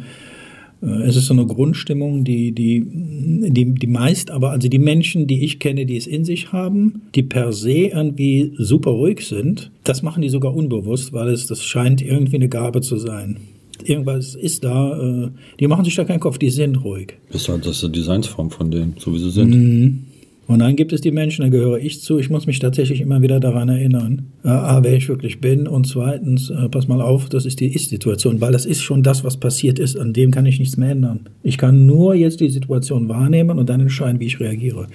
äh, 0.84 1.03
es 1.03 1.15
ist 1.15 1.27
so 1.27 1.34
eine 1.34 1.46
Grundstimmung, 1.46 2.25
die, 2.25 2.51
die, 2.51 2.86
die, 2.86 3.74
die 3.74 3.88
meist, 3.88 4.31
aber 4.31 4.51
also 4.51 4.67
die 4.67 4.79
Menschen, 4.79 5.27
die 5.27 5.41
ich 5.46 5.60
kenne, 5.60 5.86
die 5.86 5.96
es 5.96 6.08
in 6.08 6.25
sich 6.25 6.51
haben, 6.51 7.03
die 7.15 7.24
per 7.24 7.53
se 7.53 7.72
irgendwie 7.72 8.51
super 8.58 8.91
ruhig 8.91 9.25
sind, 9.25 9.72
das 9.86 10.03
machen 10.03 10.22
die 10.22 10.29
sogar 10.29 10.53
unbewusst, 10.53 11.13
weil 11.13 11.29
es, 11.29 11.48
das 11.48 11.63
scheint 11.63 12.01
irgendwie 12.01 12.36
eine 12.36 12.50
Gabe 12.50 12.81
zu 12.81 12.98
sein 12.98 13.38
irgendwas 13.81 14.36
ist 14.36 14.65
da, 14.65 15.31
die 15.58 15.67
machen 15.67 15.86
sich 15.86 15.96
da 15.96 16.03
keinen 16.03 16.19
Kopf, 16.19 16.38
die 16.38 16.50
sind 16.50 16.84
ruhig. 16.84 17.13
Das 17.31 17.43
ist 17.43 17.48
halt 17.48 17.65
das 17.65 17.77
ist 17.77 17.84
die 17.84 18.00
Designsform 18.00 18.51
von 18.51 18.69
denen, 18.69 18.96
so 19.00 19.13
wie 19.13 19.19
sie 19.19 19.31
sind. 19.31 19.55
Mhm. 19.55 20.05
Und 20.50 20.58
dann 20.58 20.75
gibt 20.75 20.94
es 20.94 21.01
die 21.01 21.12
Menschen, 21.12 21.44
da 21.44 21.50
gehöre 21.50 21.77
ich 21.77 22.01
zu. 22.01 22.18
Ich 22.18 22.32
muss 22.32 22.48
mich 22.48 22.58
tatsächlich 22.58 23.01
immer 23.01 23.22
wieder 23.22 23.39
daran 23.39 23.70
erinnern, 23.70 24.32
äh, 24.44 24.48
A, 24.48 24.84
wer 24.84 24.96
ich 24.96 25.08
wirklich 25.08 25.39
bin 25.39 25.68
und 25.68 25.86
zweitens, 25.86 26.50
äh, 26.50 26.68
pass 26.70 26.88
mal 26.88 27.03
auf, 27.03 27.29
das 27.29 27.46
ist 27.46 27.60
die 27.60 27.68
Ist-Situation, 27.68 28.41
weil 28.41 28.51
das 28.51 28.65
ist 28.65 28.82
schon 28.82 29.03
das, 29.03 29.24
was 29.24 29.38
passiert 29.38 29.77
ist. 29.77 29.96
An 29.96 30.12
dem 30.12 30.32
kann 30.32 30.48
ich 30.48 30.58
nichts 30.58 30.75
mehr 30.75 30.89
ändern. 30.89 31.29
Ich 31.44 31.60
kann 31.60 31.86
nur 31.86 32.15
jetzt 32.15 32.39
die 32.39 32.50
Situation 32.50 33.08
wahrnehmen 33.10 33.60
und 33.60 33.70
dann 33.70 33.79
entscheiden, 33.79 34.20
wie 34.20 34.25
ich 34.25 34.39
reagiere. 34.39 34.88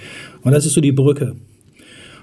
Und 0.42 0.50
das 0.50 0.66
ist 0.66 0.73
so 0.73 0.80
die 0.80 0.90
Brücke. 0.90 1.37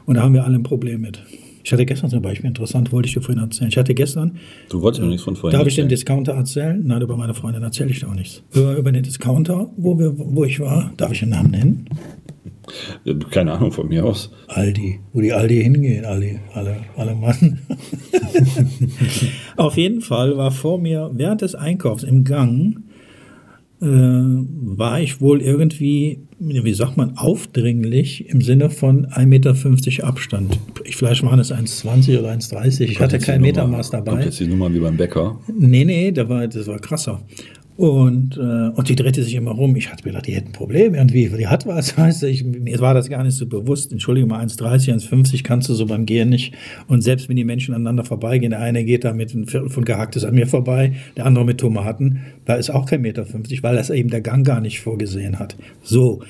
Und 0.06 0.16
da 0.16 0.24
haben 0.24 0.34
wir 0.34 0.44
alle 0.44 0.56
ein 0.56 0.64
Problem 0.64 1.00
mit. 1.00 1.24
Ich 1.64 1.72
hatte 1.72 1.86
gestern 1.86 2.10
zum 2.10 2.22
Beispiel, 2.22 2.48
interessant, 2.48 2.92
wollte 2.92 3.08
ich 3.08 3.14
dir 3.14 3.22
vorhin 3.22 3.42
erzählen. 3.42 3.70
Ich 3.70 3.78
hatte 3.78 3.94
gestern. 3.94 4.38
Du 4.68 4.82
wolltest 4.82 5.02
mir 5.02 5.08
nichts 5.08 5.24
von 5.24 5.38
vorhin 5.38 5.58
Darf 5.58 5.68
ich 5.68 5.76
den 5.76 5.88
Discounter 5.88 6.34
erzählen? 6.34 6.82
Nein, 6.86 7.02
über 7.02 7.16
meine 7.16 7.34
Freundin 7.34 7.64
erzähle 7.64 7.92
ich 7.92 8.02
da 8.02 8.08
auch 8.08 8.16
nichts. 8.16 8.44
Über, 8.54 8.76
über 8.76 8.92
den 8.92 9.04
Discounter, 9.04 9.70
wo, 9.78 9.98
wir, 9.98 10.14
wo 10.18 10.44
ich 10.44 10.60
war, 10.60 10.92
darf 10.98 11.12
ich 11.12 11.20
den 11.20 11.30
Namen 11.30 11.52
nennen? 11.52 11.86
Keine 13.32 13.54
Ahnung 13.54 13.72
von 13.72 13.88
mir 13.88 14.06
aus. 14.06 14.32
Aldi, 14.48 15.00
wo 15.14 15.22
die 15.22 15.34
Aldi 15.34 15.64
hingehen, 15.64 16.06
Aldi, 16.06 16.40
alle, 16.54 16.78
alle 16.96 17.16
Mann. 17.16 17.60
Auf 19.58 19.78
jeden 19.78 20.02
Fall 20.02 20.38
war 20.38 20.52
vor 20.52 20.80
mir 20.80 21.12
während 21.14 21.42
des 21.42 21.56
Einkaufs 21.56 22.04
im 22.04 22.24
Gang, 22.24 22.84
äh, 23.82 23.86
war 23.86 25.02
ich 25.02 25.22
wohl 25.22 25.42
irgendwie, 25.42 26.20
wie 26.38 26.74
sagt 26.74 26.98
man, 26.98 27.18
aufdringlich 27.18 28.30
im 28.30 28.42
Sinne 28.42 28.70
von 28.70 29.08
1,50 29.08 29.26
Meter 29.26 30.08
Abstand. 30.08 30.60
Ich, 30.84 30.98
vielleicht 30.98 31.24
waren 31.24 31.40
es 31.40 31.52
1,20 31.52 32.20
oder 32.20 32.32
1,30. 32.32 32.82
Ich 32.82 33.00
hatte 33.00 33.18
kein 33.18 33.42
Metermaß 33.42 33.90
dabei. 33.90 34.12
Kommt 34.12 34.26
jetzt 34.26 34.40
die 34.40 34.48
Nummer 34.48 34.72
wie 34.72 34.80
beim 34.80 34.98
Bäcker? 34.98 35.40
Nee, 35.58 35.84
nee, 35.84 36.12
da 36.12 36.30
war, 36.30 36.48
das 36.48 36.68
war 36.68 36.78
krasser. 36.78 37.22
Und, 37.82 38.38
äh, 38.38 38.70
und 38.76 38.90
die 38.90 38.96
drehte 38.96 39.24
sich 39.24 39.34
immer 39.34 39.54
rum. 39.54 39.76
Ich 39.76 39.92
hatte 39.92 40.04
mir 40.04 40.12
gedacht, 40.12 40.28
die 40.28 40.36
hätten 40.36 40.50
ein 40.50 40.54
Problem 40.54 40.94
irgendwie. 40.94 41.28
Die 41.36 41.48
hat 41.48 41.66
was, 41.66 41.98
weißt 41.98 42.22
du. 42.22 42.28
Ich, 42.28 42.44
mir 42.44 42.80
war 42.80 42.94
das 42.94 43.10
gar 43.10 43.24
nicht 43.24 43.36
so 43.36 43.48
bewusst. 43.48 43.92
Entschuldige 43.92 44.28
mal, 44.28 44.46
1,30, 44.46 44.94
1,50 45.10 45.44
kannst 45.44 45.68
du 45.68 45.74
so 45.74 45.88
beim 45.88 46.06
Gehen 46.06 46.30
nicht. 46.30 46.54
Und 46.88 47.02
selbst 47.02 47.28
wenn 47.28 47.38
die 47.38 47.44
Menschen 47.44 47.74
aneinander 47.74 48.04
vorbeigehen, 48.04 48.52
der 48.52 48.60
eine 48.60 48.86
geht 48.86 49.04
da 49.04 49.14
mit 49.14 49.34
einem 49.34 49.48
Viertel 49.48 49.72
von 49.72 49.84
Gehacktes 49.84 50.24
an 50.24 50.36
mir 50.36 50.46
vorbei, 50.46 50.94
der 51.18 51.26
andere 51.26 51.44
mit 51.44 51.58
Tomaten, 51.58 52.20
da 52.46 52.54
ist 52.54 52.70
auch 52.70 52.86
kein 52.86 53.02
Meter 53.02 53.26
50, 53.26 53.64
weil 53.64 53.76
das 53.76 53.90
eben 53.90 54.12
der 54.12 54.22
Gang 54.22 54.46
gar 54.46 54.62
nicht 54.62 54.80
vorgesehen 54.80 55.40
hat. 55.40 55.58
So. 55.82 56.22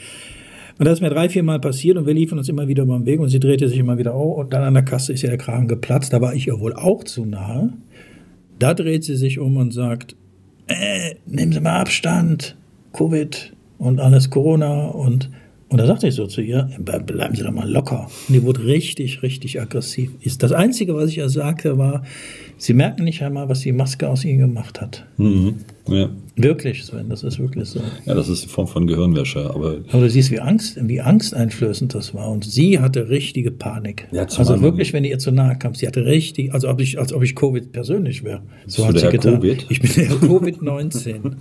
Und 0.79 0.85
das 0.85 0.99
ist 0.99 1.01
mir 1.01 1.09
drei, 1.09 1.27
vier 1.27 1.43
Mal 1.43 1.59
passiert 1.59 1.97
und 1.97 2.07
wir 2.07 2.13
liefen 2.13 2.37
uns 2.37 2.47
immer 2.47 2.69
wieder 2.69 2.83
über 2.83 2.97
den 2.97 3.05
Weg 3.05 3.19
und 3.19 3.27
sie 3.27 3.41
drehte 3.41 3.67
sich 3.67 3.77
immer 3.77 3.97
wieder 3.97 4.13
auf 4.13 4.37
und 4.37 4.53
dann 4.53 4.63
an 4.63 4.73
der 4.73 4.83
Kasse 4.83 5.11
ist 5.11 5.21
ihr 5.21 5.29
der 5.29 5.37
Kragen 5.37 5.67
geplatzt. 5.67 6.13
Da 6.13 6.21
war 6.21 6.33
ich 6.33 6.47
ihr 6.47 6.61
wohl 6.61 6.71
auch 6.71 7.03
zu 7.03 7.25
nahe. 7.25 7.73
Da 8.57 8.73
dreht 8.73 9.03
sie 9.03 9.17
sich 9.17 9.37
um 9.37 9.57
und 9.57 9.73
sagt, 9.73 10.15
äh, 10.71 11.15
nehmen 11.25 11.51
Sie 11.51 11.59
mal 11.59 11.79
Abstand, 11.79 12.57
Covid 12.93 13.53
und 13.77 13.99
alles 13.99 14.29
Corona 14.29 14.87
und 14.87 15.29
und 15.71 15.77
da 15.77 15.87
sagte 15.87 16.05
ich 16.09 16.15
so 16.15 16.27
zu 16.27 16.41
ihr, 16.41 16.69
bleiben 16.79 17.33
Sie 17.33 17.43
doch 17.43 17.51
mal 17.51 17.69
locker. 17.69 18.09
Und 18.27 18.33
die 18.33 18.43
wurde 18.43 18.65
richtig, 18.65 19.23
richtig 19.23 19.61
aggressiv. 19.61 20.11
Das 20.39 20.51
Einzige, 20.51 20.93
was 20.95 21.09
ich 21.09 21.17
ihr 21.17 21.29
sagte, 21.29 21.77
war, 21.77 22.03
Sie 22.57 22.73
merken 22.73 23.05
nicht 23.05 23.21
einmal, 23.23 23.47
was 23.47 23.61
die 23.61 23.71
Maske 23.71 24.09
aus 24.09 24.25
Ihnen 24.25 24.39
gemacht 24.39 24.81
hat. 24.81 25.05
Mhm. 25.15 25.55
Ja. 25.87 26.09
Wirklich, 26.35 26.83
Sven, 26.83 27.07
das 27.07 27.23
ist 27.23 27.39
wirklich 27.39 27.69
so. 27.69 27.79
Ja, 28.05 28.15
das 28.15 28.27
ist 28.27 28.43
die 28.43 28.49
Form 28.49 28.67
von 28.67 28.85
Gehirnwäsche. 28.85 29.49
Aber, 29.49 29.77
aber 29.89 30.01
du 30.01 30.09
siehst, 30.09 30.29
wie, 30.29 30.41
Angst, 30.41 30.77
wie 30.81 30.99
angsteinflößend 30.99 31.95
das 31.95 32.13
war. 32.13 32.29
Und 32.29 32.43
sie 32.43 32.79
hatte 32.79 33.07
richtige 33.07 33.51
Panik. 33.51 34.09
Ja, 34.11 34.23
also 34.23 34.61
wirklich, 34.61 34.91
wenn 34.91 35.05
ihr 35.05 35.19
zu 35.19 35.31
nahe 35.31 35.57
kam, 35.57 35.73
sie 35.73 35.87
hatte 35.87 36.05
richtig, 36.05 36.53
also 36.53 36.67
ob 36.69 36.81
ich, 36.81 36.99
als 36.99 37.13
ob 37.13 37.23
ich 37.23 37.33
Covid 37.33 37.71
persönlich 37.71 38.25
wäre. 38.25 38.41
So 38.67 38.85
hat 38.85 38.99
sie 38.99 39.07
getan. 39.07 39.35
Covid? 39.35 39.67
Ich 39.69 39.79
bin 39.79 39.91
der 39.95 40.09
Covid-19. 40.09 41.35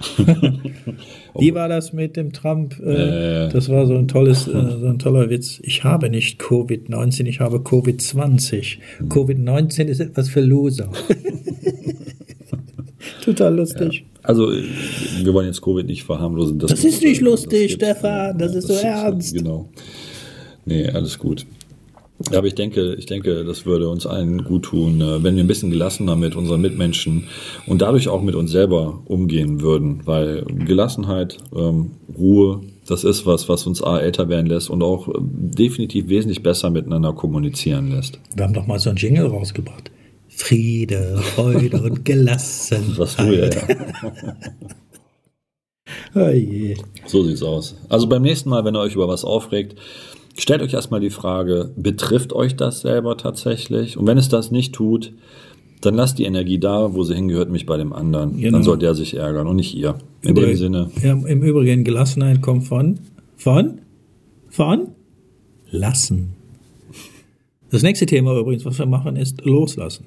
Wie 1.38 1.54
war 1.54 1.68
das 1.68 1.92
mit 1.92 2.16
dem 2.16 2.32
Trump? 2.32 2.78
Äh, 2.80 3.46
äh, 3.46 3.48
das 3.48 3.68
war 3.68 3.86
so 3.86 3.94
ein 3.94 4.08
tolles, 4.08 4.46
äh, 4.46 4.52
so 4.52 4.86
ein 4.86 4.98
toller 4.98 5.30
Witz. 5.30 5.60
Ich 5.62 5.84
habe 5.84 6.10
nicht 6.10 6.40
Covid-19, 6.40 7.26
ich 7.26 7.40
habe 7.40 7.58
Covid-20. 7.58 8.78
Covid-19 9.08 9.84
ist 9.84 10.00
etwas 10.00 10.28
für 10.28 10.40
Loser. 10.40 10.90
Total 13.24 13.54
lustig. 13.54 14.00
Ja. 14.00 14.04
Also, 14.22 14.50
wir 14.50 15.34
wollen 15.34 15.46
jetzt 15.46 15.62
Covid 15.62 15.86
nicht 15.86 16.04
verharmlosen. 16.04 16.58
Das, 16.58 16.70
das 16.70 16.84
ist 16.84 17.02
nicht 17.02 17.20
lustig, 17.20 17.78
das 17.78 17.90
Stefan. 17.90 18.38
Das, 18.38 18.52
das 18.52 18.64
ist 18.64 18.68
so 18.68 18.86
ernst. 18.86 19.34
Genau. 19.34 19.68
Nee, 20.64 20.88
alles 20.88 21.18
gut. 21.18 21.46
Ja, 22.30 22.38
aber 22.38 22.46
ich 22.46 22.54
denke, 22.54 22.94
ich 22.94 23.06
denke, 23.06 23.44
das 23.44 23.64
würde 23.64 23.88
uns 23.88 24.06
allen 24.06 24.44
gut 24.44 24.64
tun, 24.64 25.00
äh, 25.00 25.22
wenn 25.22 25.36
wir 25.36 25.44
ein 25.44 25.48
bisschen 25.48 25.70
gelassener 25.70 26.16
mit 26.16 26.36
unseren 26.36 26.60
Mitmenschen 26.60 27.24
und 27.66 27.80
dadurch 27.82 28.08
auch 28.08 28.22
mit 28.22 28.34
uns 28.34 28.50
selber 28.50 29.00
umgehen 29.06 29.60
würden, 29.60 30.02
weil 30.04 30.44
Gelassenheit, 30.44 31.38
ähm, 31.56 31.92
Ruhe, 32.16 32.60
das 32.86 33.04
ist 33.04 33.26
was, 33.26 33.48
was 33.48 33.66
uns 33.66 33.82
A 33.82 33.98
älter 33.98 34.28
werden 34.28 34.46
lässt 34.46 34.70
und 34.70 34.82
auch 34.82 35.08
äh, 35.08 35.12
definitiv 35.20 36.08
wesentlich 36.08 36.42
besser 36.42 36.70
miteinander 36.70 37.12
kommunizieren 37.12 37.90
lässt. 37.90 38.18
Wir 38.34 38.44
haben 38.44 38.54
doch 38.54 38.66
mal 38.66 38.78
so 38.78 38.90
ein 38.90 38.96
Jingle 38.96 39.26
rausgebracht. 39.26 39.90
Friede, 40.28 41.18
Freude 41.18 41.82
und 41.82 42.04
Gelassenheit. 42.04 42.98
Was 42.98 43.16
du 43.16 43.24
ja. 43.24 43.46
ja. 43.46 44.36
oh 46.28 46.28
je. 46.30 46.76
So 47.06 47.24
sieht's 47.24 47.42
aus. 47.42 47.76
Also 47.88 48.06
beim 48.06 48.22
nächsten 48.22 48.48
Mal, 48.48 48.64
wenn 48.64 48.76
ihr 48.76 48.80
euch 48.80 48.94
über 48.94 49.08
was 49.08 49.24
aufregt, 49.24 49.76
stellt 50.38 50.62
euch 50.62 50.72
erstmal 50.72 51.00
die 51.00 51.10
Frage, 51.10 51.70
betrifft 51.76 52.32
euch 52.32 52.56
das 52.56 52.80
selber 52.80 53.16
tatsächlich? 53.16 53.96
Und 53.96 54.06
wenn 54.06 54.18
es 54.18 54.28
das 54.28 54.50
nicht 54.50 54.74
tut, 54.74 55.12
dann 55.80 55.94
lasst 55.94 56.18
die 56.18 56.24
Energie 56.24 56.58
da, 56.58 56.94
wo 56.94 57.04
sie 57.04 57.14
hingehört, 57.14 57.50
mich 57.50 57.66
bei 57.66 57.76
dem 57.76 57.92
anderen. 57.92 58.38
Genau. 58.38 58.52
Dann 58.52 58.62
soll 58.62 58.78
der 58.78 58.94
sich 58.94 59.14
ärgern 59.14 59.46
und 59.46 59.56
nicht 59.56 59.76
ihr. 59.76 59.96
In 60.22 60.30
Übrig, 60.30 60.46
dem 60.46 60.56
Sinne. 60.56 60.90
Ja, 61.02 61.12
Im 61.12 61.42
Übrigen, 61.42 61.84
Gelassenheit 61.84 62.42
kommt 62.42 62.64
von, 62.64 62.98
von, 63.36 63.78
von 64.48 64.88
lassen. 65.70 66.30
Das 67.70 67.82
nächste 67.82 68.06
Thema 68.06 68.36
übrigens, 68.38 68.64
was 68.64 68.78
wir 68.78 68.86
machen, 68.86 69.16
ist 69.16 69.44
loslassen. 69.44 70.06